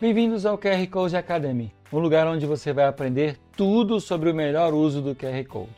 Bem-vindos 0.00 0.46
ao 0.46 0.56
QR 0.56 0.86
Code 0.90 1.14
Academy, 1.14 1.70
um 1.92 1.98
lugar 1.98 2.26
onde 2.26 2.46
você 2.46 2.72
vai 2.72 2.86
aprender 2.86 3.36
tudo 3.54 4.00
sobre 4.00 4.30
o 4.30 4.34
melhor 4.34 4.72
uso 4.72 5.02
do 5.02 5.14
QR 5.14 5.44
Code. 5.46 5.68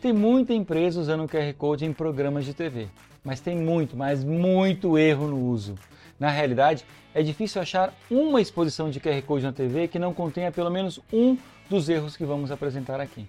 Tem 0.00 0.12
muita 0.12 0.54
empresa 0.54 1.00
usando 1.00 1.24
o 1.24 1.28
QR 1.28 1.52
Code 1.58 1.84
em 1.84 1.92
programas 1.92 2.44
de 2.44 2.54
TV, 2.54 2.86
mas 3.24 3.40
tem 3.40 3.56
muito, 3.56 3.96
mas 3.96 4.22
muito 4.22 4.96
erro 4.96 5.26
no 5.26 5.40
uso. 5.40 5.74
Na 6.20 6.30
realidade, 6.30 6.84
é 7.12 7.20
difícil 7.20 7.60
achar 7.60 7.92
uma 8.08 8.40
exposição 8.40 8.90
de 8.90 9.00
QR 9.00 9.20
Code 9.22 9.44
na 9.44 9.52
TV 9.52 9.88
que 9.88 9.98
não 9.98 10.14
contenha 10.14 10.52
pelo 10.52 10.70
menos 10.70 11.00
um 11.12 11.36
dos 11.68 11.88
erros 11.88 12.16
que 12.16 12.24
vamos 12.24 12.52
apresentar 12.52 13.00
aqui. 13.00 13.26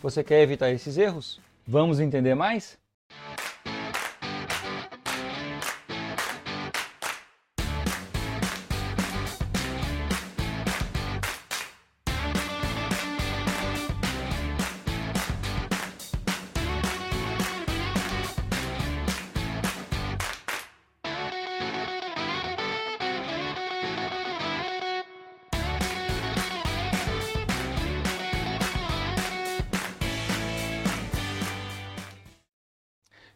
Você 0.00 0.22
quer 0.22 0.42
evitar 0.42 0.70
esses 0.70 0.96
erros? 0.96 1.40
Vamos 1.66 1.98
entender 1.98 2.36
mais? 2.36 2.78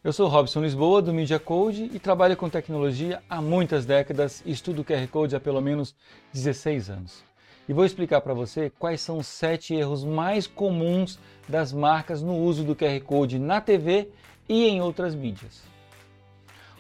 Eu 0.04 0.12
sou 0.12 0.28
Robson 0.28 0.62
Lisboa, 0.62 1.02
do 1.02 1.12
Media 1.12 1.40
Code, 1.40 1.90
e 1.92 1.98
trabalho 1.98 2.36
com 2.36 2.48
tecnologia 2.48 3.20
há 3.28 3.42
muitas 3.42 3.84
décadas 3.84 4.40
e 4.46 4.52
estudo 4.52 4.84
QR 4.84 5.08
Code 5.08 5.34
há 5.34 5.40
pelo 5.40 5.60
menos 5.60 5.92
16 6.32 6.88
anos. 6.88 7.24
E 7.68 7.72
vou 7.72 7.84
explicar 7.84 8.20
para 8.20 8.32
você 8.32 8.70
quais 8.78 9.00
são 9.00 9.18
os 9.18 9.26
sete 9.26 9.74
erros 9.74 10.04
mais 10.04 10.46
comuns 10.46 11.18
das 11.48 11.72
marcas 11.72 12.22
no 12.22 12.36
uso 12.36 12.62
do 12.62 12.76
QR 12.76 13.00
Code 13.04 13.40
na 13.40 13.60
TV 13.60 14.08
e 14.48 14.68
em 14.68 14.80
outras 14.80 15.16
mídias. 15.16 15.64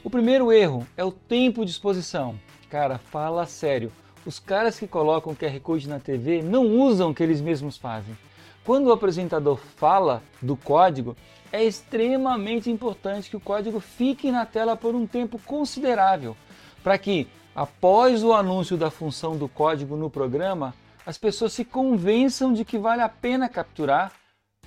O 0.04 0.08
primeiro 0.08 0.52
erro 0.52 0.86
é 0.96 1.02
o 1.02 1.10
tempo 1.10 1.64
de 1.64 1.72
exposição. 1.72 2.38
Cara, 2.70 2.98
fala 2.98 3.46
sério. 3.46 3.90
Os 4.24 4.38
caras 4.38 4.78
que 4.78 4.86
colocam 4.86 5.34
QR 5.34 5.58
Code 5.58 5.88
na 5.88 5.98
TV 5.98 6.40
não 6.40 6.66
usam 6.66 7.10
o 7.10 7.14
que 7.14 7.24
eles 7.24 7.40
mesmos 7.40 7.76
fazem. 7.76 8.16
Quando 8.68 8.88
o 8.88 8.92
apresentador 8.92 9.56
fala 9.56 10.22
do 10.42 10.54
código, 10.54 11.16
é 11.50 11.64
extremamente 11.64 12.70
importante 12.70 13.30
que 13.30 13.36
o 13.38 13.40
código 13.40 13.80
fique 13.80 14.30
na 14.30 14.44
tela 14.44 14.76
por 14.76 14.94
um 14.94 15.06
tempo 15.06 15.38
considerável, 15.38 16.36
para 16.84 16.98
que, 16.98 17.26
após 17.56 18.22
o 18.22 18.34
anúncio 18.34 18.76
da 18.76 18.90
função 18.90 19.38
do 19.38 19.48
código 19.48 19.96
no 19.96 20.10
programa, 20.10 20.74
as 21.06 21.16
pessoas 21.16 21.54
se 21.54 21.64
convençam 21.64 22.52
de 22.52 22.62
que 22.62 22.76
vale 22.76 23.00
a 23.00 23.08
pena 23.08 23.48
capturar, 23.48 24.12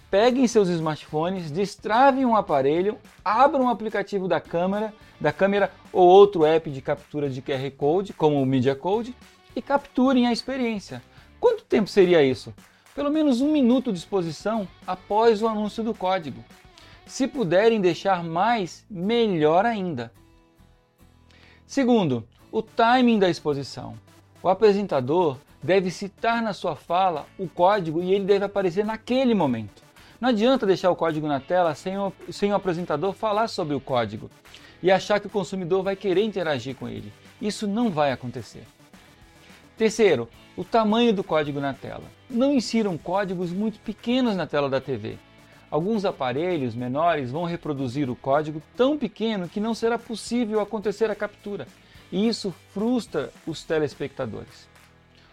peguem 0.10 0.48
seus 0.48 0.68
smartphones, 0.68 1.52
destravem 1.52 2.26
um 2.26 2.36
aparelho, 2.36 2.98
abram 3.24 3.66
o 3.66 3.66
um 3.66 3.70
aplicativo 3.70 4.28
da 4.28 4.42
câmera, 4.42 4.92
da 5.20 5.32
câmera 5.32 5.72
ou 5.94 6.08
outro 6.08 6.44
app 6.44 6.72
de 6.72 6.82
captura 6.82 7.30
de 7.30 7.40
QR 7.40 7.70
Code, 7.78 8.14
como 8.14 8.42
o 8.42 8.48
Media 8.48 8.74
Code, 8.74 9.16
e 9.56 9.62
capturem 9.62 10.26
a 10.26 10.34
experiência. 10.34 11.04
Quanto 11.40 11.64
tempo 11.66 11.88
seria 11.88 12.24
isso? 12.24 12.52
Pelo 12.94 13.10
menos 13.10 13.40
um 13.40 13.52
minuto 13.52 13.92
de 13.92 14.00
exposição 14.00 14.68
após 14.86 15.42
o 15.42 15.48
anúncio 15.48 15.84
do 15.84 15.94
código. 15.94 16.44
Se 17.06 17.28
puderem 17.28 17.80
deixar 17.80 18.24
mais, 18.24 18.86
melhor 18.90 19.66
ainda. 19.66 20.12
Segundo, 21.66 22.28
o 22.52 22.62
timing 22.62 23.18
da 23.18 23.30
exposição. 23.30 23.98
O 24.44 24.50
apresentador 24.50 25.38
deve 25.64 25.90
citar 25.90 26.42
na 26.42 26.52
sua 26.52 26.76
fala 26.76 27.26
o 27.38 27.48
código 27.48 28.02
e 28.02 28.14
ele 28.14 28.26
deve 28.26 28.44
aparecer 28.44 28.86
naquele 28.86 29.34
momento. 29.34 29.82
Não 30.20 30.30
adianta 30.30 30.66
deixar 30.66 30.92
o 30.92 30.96
código 30.96 31.28
na 31.28 31.40
tela 31.40 31.74
sem 31.74 31.98
o, 31.98 32.12
sem 32.30 32.52
o 32.52 32.56
apresentador 32.56 33.14
falar 33.14 33.48
sobre 33.48 33.74
o 33.74 33.80
código 33.80 34.30
e 34.84 34.92
achar 34.92 35.20
que 35.20 35.28
o 35.28 35.32
consumidor 35.32 35.82
vai 35.82 35.96
querer 35.96 36.24
interagir 36.24 36.76
com 36.76 36.90
ele. 36.90 37.14
Isso 37.42 37.68
não 37.68 37.90
vai 37.90 38.12
acontecer. 38.12 38.66
Terceiro, 39.82 40.30
o 40.56 40.64
tamanho 40.64 41.12
do 41.12 41.24
código 41.24 41.60
na 41.60 41.74
tela. 41.74 42.04
Não 42.30 42.54
insiram 42.54 43.00
códigos 43.00 43.50
muito 43.50 43.80
pequenos 43.80 44.36
na 44.36 44.46
tela 44.46 44.70
da 44.70 44.80
TV. 44.80 45.18
Alguns 45.72 46.06
aparelhos 46.06 46.76
menores 46.76 47.32
vão 47.32 47.46
reproduzir 47.46 48.08
o 48.08 48.16
código 48.16 48.62
tão 48.78 48.96
pequeno 48.96 49.50
que 49.50 49.60
não 49.60 49.74
será 49.74 49.98
possível 49.98 50.60
acontecer 50.60 51.10
a 51.10 51.16
captura, 51.16 51.68
e 52.12 52.28
isso 52.28 52.54
frustra 52.72 53.32
os 53.48 53.64
telespectadores. 53.64 54.70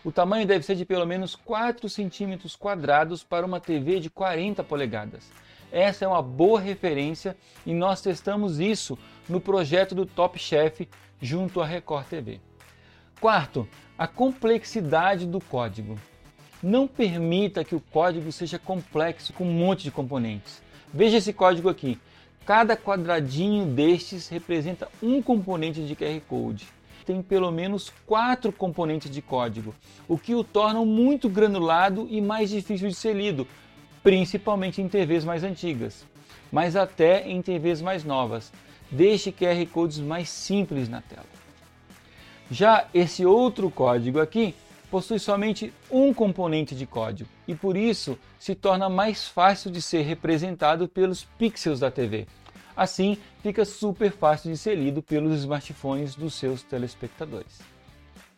O 0.03 0.11
tamanho 0.11 0.47
deve 0.47 0.65
ser 0.65 0.77
de 0.77 0.87
pelo 0.87 1.05
menos 1.05 1.37
4 1.37 1.87
centímetros 1.87 2.57
quadrados 2.57 3.23
para 3.23 3.45
uma 3.45 3.61
TV 3.61 4.01
de 4.01 4.09
40 4.09 4.65
polegadas. 4.65 5.31
Essa 5.71 6.07
é 6.07 6.09
uma 6.09 6.23
boa 6.23 6.59
referência 6.59 7.37
e 7.67 7.75
nós 7.75 8.01
testamos 8.01 8.61
isso 8.61 8.99
no 9.29 9.43
projeto 9.43 9.95
do 9.95 10.07
Top 10.07 10.39
Chef 10.39 10.89
junto 11.21 11.61
à 11.61 11.67
Record 11.67 12.07
TV. 12.07 12.48
Quarto, 13.21 13.67
a 13.99 14.07
complexidade 14.07 15.27
do 15.27 15.41
código. 15.41 15.99
Não 16.63 16.87
permita 16.87 17.65
que 17.65 17.75
o 17.75 17.81
código 17.81 18.31
seja 18.31 18.61
complexo 18.61 19.33
com 19.33 19.43
um 19.43 19.53
monte 19.53 19.83
de 19.83 19.91
componentes. 19.91 20.63
Veja 20.95 21.17
esse 21.17 21.33
código 21.33 21.69
aqui. 21.69 21.99
Cada 22.47 22.77
quadradinho 22.77 23.67
destes 23.67 24.29
representa 24.29 24.89
um 25.03 25.21
componente 25.21 25.85
de 25.85 25.97
QR 25.97 26.21
Code. 26.29 26.69
Tem 27.05 27.21
pelo 27.21 27.51
menos 27.51 27.93
quatro 28.07 28.53
componentes 28.53 29.11
de 29.11 29.21
código, 29.21 29.75
o 30.07 30.17
que 30.17 30.37
o 30.37 30.45
torna 30.45 30.85
muito 30.85 31.29
granulado 31.29 32.07
e 32.09 32.21
mais 32.21 32.51
difícil 32.51 32.89
de 32.89 32.95
ser 32.95 33.17
lido, 33.17 33.49
principalmente 34.01 34.81
em 34.81 34.89
TVs 34.89 35.25
mais 35.25 35.43
antigas, 35.43 36.07
mas 36.53 36.77
até 36.77 37.29
em 37.29 37.43
TVs 37.43 37.83
mais 37.83 38.05
novas. 38.05 38.53
Deixe 38.93 39.33
QR 39.33 39.67
Codes 39.73 39.99
mais 39.99 40.29
simples 40.29 40.89
na 40.89 41.01
tela. 41.01 41.38
Já 42.51 42.87
esse 42.95 43.27
outro 43.27 43.71
código 43.71 44.21
aqui 44.21 44.55
possui 44.91 45.19
somente 45.19 45.73
um 45.91 46.15
componente 46.15 46.75
de 46.75 46.87
código 46.87 47.29
e 47.47 47.55
por 47.55 47.77
isso 47.77 48.19
se 48.39 48.55
torna 48.55 48.89
mais 48.89 49.29
fácil 49.29 49.71
de 49.71 49.83
ser 49.83 50.03
representado 50.03 50.89
pelos 50.89 51.25
pixels 51.25 51.81
da 51.81 51.91
TV. 51.91 52.27
Assim, 52.75 53.19
fica 53.43 53.65
super 53.65 54.13
fácil 54.13 54.51
de 54.51 54.57
ser 54.57 54.77
lido 54.77 55.03
pelos 55.03 55.41
smartphones 55.41 56.15
dos 56.15 56.35
seus 56.35 56.63
telespectadores. 56.63 57.61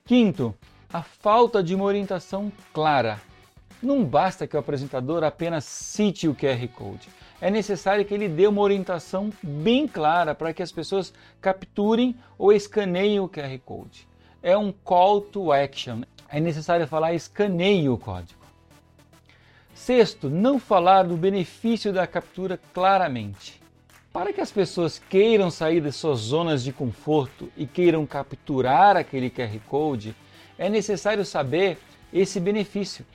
Quinto, 0.05 0.55
a 0.93 1.03
falta 1.03 1.63
de 1.63 1.75
uma 1.75 1.85
orientação 1.85 2.51
clara. 2.73 3.21
Não 3.83 4.05
basta 4.05 4.47
que 4.47 4.57
o 4.57 4.59
apresentador 4.59 5.23
apenas 5.23 5.65
cite 5.65 6.27
o 6.27 6.35
QR 6.35 6.67
Code. 6.75 7.09
É 7.41 7.51
necessário 7.51 8.05
que 8.05 8.13
ele 8.13 8.29
dê 8.29 8.47
uma 8.47 8.61
orientação 8.61 9.33
bem 9.43 9.89
clara 9.89 10.35
para 10.35 10.53
que 10.53 10.63
as 10.63 10.71
pessoas 10.71 11.13
capturem 11.41 12.15
ou 12.37 12.53
escaneiem 12.53 13.19
o 13.19 13.29
QR 13.29 13.59
Code. 13.65 14.07
É 14.43 14.57
um 14.57 14.71
call 14.71 15.23
to 15.23 15.53
action, 15.53 16.03
é 16.29 16.39
necessário 16.39 16.87
falar 16.87 17.15
escaneie 17.15 17.89
o 17.89 17.97
código. 17.97 18.41
Sexto, 19.75 20.29
não 20.29 20.59
falar 20.59 21.05
do 21.05 21.17
benefício 21.17 21.93
da 21.93 22.07
captura 22.07 22.61
claramente. 22.75 23.61
Para 24.13 24.33
que 24.33 24.41
as 24.41 24.51
pessoas 24.51 24.99
queiram 24.99 25.51
sair 25.51 25.81
das 25.81 25.97
suas 25.97 26.19
zonas 26.19 26.63
de 26.63 26.73
conforto 26.73 27.51
e 27.57 27.67
queiram 27.67 28.05
capturar 28.05 28.97
aquele 28.97 29.31
QR 29.31 29.59
Code, 29.69 30.15
é 30.59 30.69
necessário 30.69 31.25
saber 31.25 31.79
esse 32.13 32.39
benefício. 32.39 33.07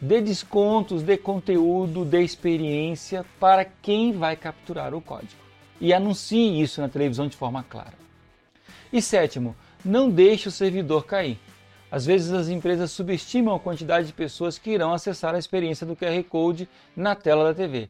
Dê 0.00 0.20
descontos, 0.20 1.02
dê 1.02 1.16
conteúdo, 1.16 2.04
dê 2.04 2.22
experiência 2.22 3.24
para 3.38 3.64
quem 3.64 4.12
vai 4.12 4.36
capturar 4.36 4.94
o 4.94 5.00
código. 5.00 5.42
E 5.80 5.92
anuncie 5.92 6.60
isso 6.60 6.80
na 6.80 6.88
televisão 6.88 7.26
de 7.26 7.36
forma 7.36 7.62
clara. 7.62 7.94
E 8.92 9.00
sétimo, 9.00 9.56
não 9.84 10.10
deixe 10.10 10.48
o 10.48 10.52
servidor 10.52 11.04
cair. 11.04 11.38
Às 11.90 12.06
vezes 12.06 12.32
as 12.32 12.48
empresas 12.48 12.90
subestimam 12.90 13.54
a 13.54 13.60
quantidade 13.60 14.08
de 14.08 14.12
pessoas 14.12 14.58
que 14.58 14.70
irão 14.70 14.92
acessar 14.92 15.34
a 15.34 15.38
experiência 15.38 15.86
do 15.86 15.94
QR 15.94 16.22
Code 16.24 16.68
na 16.96 17.14
tela 17.14 17.44
da 17.44 17.54
TV. 17.54 17.88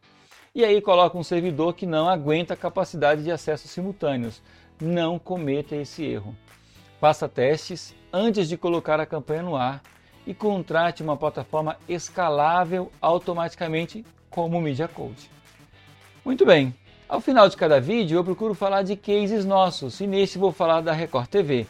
E 0.54 0.64
aí 0.64 0.80
coloca 0.80 1.18
um 1.18 1.22
servidor 1.22 1.74
que 1.74 1.86
não 1.86 2.08
aguenta 2.08 2.54
a 2.54 2.56
capacidade 2.56 3.22
de 3.24 3.30
acesso 3.30 3.66
simultâneos. 3.66 4.42
Não 4.80 5.18
cometa 5.18 5.74
esse 5.74 6.04
erro. 6.04 6.36
Faça 7.00 7.28
testes 7.28 7.94
antes 8.12 8.48
de 8.48 8.56
colocar 8.56 9.00
a 9.00 9.06
campanha 9.06 9.42
no 9.42 9.56
ar 9.56 9.82
e 10.26 10.32
contrate 10.32 11.02
uma 11.02 11.16
plataforma 11.16 11.76
escalável 11.88 12.90
automaticamente 13.00 14.04
como 14.30 14.58
o 14.58 14.60
Media 14.60 14.88
Code. 14.88 15.30
Muito 16.24 16.44
bem, 16.46 16.74
ao 17.08 17.20
final 17.20 17.48
de 17.48 17.56
cada 17.56 17.80
vídeo 17.80 18.16
eu 18.16 18.24
procuro 18.24 18.54
falar 18.54 18.82
de 18.82 18.96
cases 18.96 19.44
nossos 19.44 20.00
e 20.00 20.06
neste 20.06 20.38
vou 20.38 20.52
falar 20.52 20.80
da 20.80 20.92
Record 20.92 21.28
TV. 21.28 21.66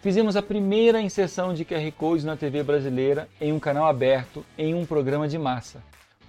Fizemos 0.00 0.34
a 0.34 0.42
primeira 0.42 1.00
inserção 1.00 1.54
de 1.54 1.64
QR 1.64 1.92
Codes 1.96 2.24
na 2.24 2.36
TV 2.36 2.62
brasileira 2.62 3.28
em 3.40 3.52
um 3.52 3.60
canal 3.60 3.86
aberto 3.86 4.44
em 4.56 4.74
um 4.74 4.86
programa 4.86 5.28
de 5.28 5.38
massa. 5.38 5.82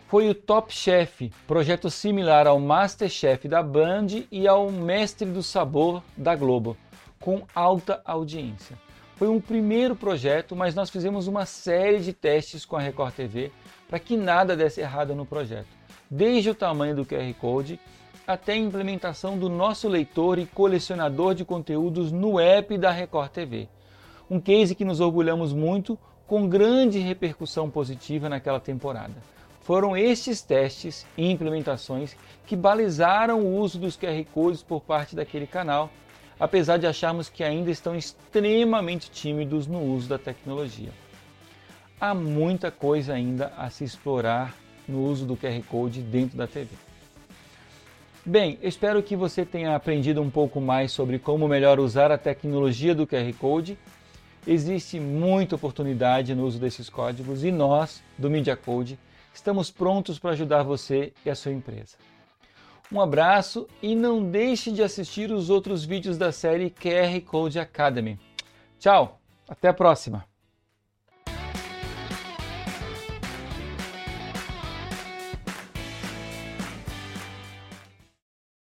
Foi 0.08 0.30
o 0.30 0.36
Top 0.36 0.72
Chef, 0.72 1.32
projeto 1.48 1.90
similar 1.90 2.46
ao 2.46 2.60
Masterchef 2.60 3.48
da 3.48 3.64
Band 3.64 4.08
e 4.32 4.48
ao 4.48 4.70
Mestre 4.70 5.28
do 5.28 5.42
Sabor 5.42 6.04
da 6.16 6.36
Globo, 6.36 6.78
com 7.20 7.42
alta 7.56 8.00
audiência. 8.06 8.78
Foi 9.24 9.30
um 9.30 9.40
primeiro 9.40 9.96
projeto, 9.96 10.54
mas 10.54 10.76
nós 10.76 10.90
fizemos 10.90 11.28
uma 11.28 11.46
série 11.46 12.00
de 12.00 12.12
testes 12.12 12.66
com 12.66 12.76
a 12.76 12.82
Record 12.82 13.14
TV 13.14 13.54
para 13.88 13.98
que 13.98 14.18
nada 14.18 14.54
desse 14.54 14.82
errado 14.82 15.16
no 15.16 15.26
projeto, 15.26 15.70
desde 16.12 16.50
o 16.50 16.54
tamanho 16.54 16.94
do 16.94 17.06
QR 17.06 17.34
Code 17.40 17.80
até 18.28 18.52
a 18.52 18.58
implementação 18.58 19.38
do 19.38 19.48
nosso 19.48 19.88
leitor 19.88 20.38
e 20.40 20.46
colecionador 20.46 21.34
de 21.36 21.46
conteúdos 21.46 22.12
no 22.12 22.38
app 22.38 22.78
da 22.78 22.92
Record 22.92 23.32
TV. 23.32 23.70
Um 24.30 24.42
case 24.42 24.76
que 24.76 24.84
nos 24.84 25.00
orgulhamos 25.00 25.54
muito, 25.54 25.98
com 26.28 26.46
grande 26.50 27.00
repercussão 27.00 27.70
positiva 27.70 28.28
naquela 28.28 28.60
temporada. 28.60 29.14
Foram 29.62 29.96
estes 29.96 30.42
testes 30.42 31.08
e 31.18 31.32
implementações 31.32 32.14
que 32.46 32.58
balizaram 32.58 33.40
o 33.40 33.58
uso 33.58 33.80
dos 33.80 33.96
QR 33.96 34.22
Codes 34.34 34.62
por 34.62 34.82
parte 34.82 35.16
daquele 35.16 35.48
canal, 35.48 35.90
apesar 36.44 36.76
de 36.76 36.86
acharmos 36.86 37.30
que 37.30 37.42
ainda 37.42 37.72
estão 37.72 37.96
extremamente 37.96 39.10
tímidos 39.10 39.66
no 39.66 39.82
uso 39.82 40.10
da 40.10 40.20
tecnologia. 40.20 40.90
Há 42.02 42.14
muita 42.14 42.70
coisa 42.70 43.14
ainda 43.14 43.54
a 43.58 43.70
se 43.70 43.86
explorar 43.86 44.54
no 44.86 45.06
uso 45.06 45.26
do 45.26 45.38
QR 45.38 45.64
Code 45.70 46.02
dentro 46.02 46.38
da 46.38 46.46
TV. 46.46 46.68
Bem, 48.26 48.60
espero 48.62 49.02
que 49.02 49.16
você 49.16 49.46
tenha 49.46 49.74
aprendido 49.74 50.22
um 50.22 50.30
pouco 50.30 50.60
mais 50.60 50.92
sobre 50.92 51.18
como 51.18 51.48
melhor 51.48 51.80
usar 51.80 52.12
a 52.12 52.18
tecnologia 52.18 52.94
do 52.94 53.08
QR 53.08 53.34
Code. 53.40 53.80
Existe 54.46 55.00
muita 55.00 55.56
oportunidade 55.56 56.36
no 56.36 56.46
uso 56.46 56.60
desses 56.60 56.90
códigos 56.90 57.46
e 57.46 57.54
nós, 57.54 58.04
do 58.18 58.30
Media 58.30 58.58
Code, 58.58 59.00
estamos 59.34 59.72
prontos 59.72 60.20
para 60.20 60.32
ajudar 60.32 60.64
você 60.64 61.14
e 61.26 61.30
a 61.30 61.36
sua 61.36 61.54
empresa. 61.54 61.96
Um 62.92 63.02
abraço 63.02 63.68
e 63.82 63.96
não 63.96 64.24
deixe 64.24 64.72
de 64.72 64.84
assistir 64.84 65.32
os 65.32 65.50
outros 65.50 65.84
vídeos 65.84 66.18
da 66.18 66.32
série 66.32 66.70
QR 66.70 67.20
Code 67.26 67.60
Academy. 67.60 68.20
Tchau, 68.80 69.20
até 69.48 69.70
a 69.70 69.74
próxima! 69.74 70.33